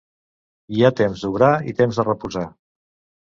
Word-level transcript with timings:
Hi 0.77 0.79
ha 0.87 0.91
temps 1.01 1.25
d'obrar 1.25 1.51
i 1.71 1.75
temps 1.81 1.99
de 2.01 2.05
reposar. 2.09 2.47